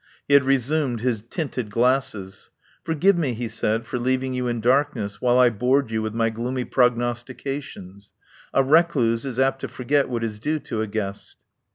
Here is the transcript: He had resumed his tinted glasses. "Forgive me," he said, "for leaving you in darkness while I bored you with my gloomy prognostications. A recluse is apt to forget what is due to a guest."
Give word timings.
He 0.27 0.33
had 0.33 0.45
resumed 0.45 1.01
his 1.01 1.21
tinted 1.29 1.69
glasses. 1.69 2.49
"Forgive 2.83 3.19
me," 3.19 3.33
he 3.35 3.47
said, 3.47 3.85
"for 3.85 3.99
leaving 3.99 4.33
you 4.33 4.47
in 4.47 4.59
darkness 4.59 5.21
while 5.21 5.37
I 5.37 5.51
bored 5.51 5.91
you 5.91 6.01
with 6.01 6.15
my 6.15 6.31
gloomy 6.31 6.65
prognostications. 6.65 8.11
A 8.51 8.63
recluse 8.63 9.25
is 9.27 9.37
apt 9.37 9.61
to 9.61 9.67
forget 9.67 10.09
what 10.09 10.23
is 10.23 10.39
due 10.39 10.57
to 10.61 10.81
a 10.81 10.87
guest." 10.87 11.35